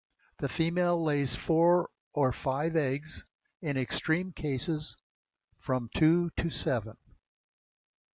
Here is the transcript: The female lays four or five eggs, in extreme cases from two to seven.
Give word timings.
The 0.39 0.49
female 0.49 0.99
lays 1.03 1.35
four 1.35 1.91
or 2.11 2.31
five 2.31 2.75
eggs, 2.75 3.23
in 3.61 3.77
extreme 3.77 4.31
cases 4.31 4.97
from 5.59 5.91
two 5.93 6.31
to 6.37 6.49
seven. 6.49 6.97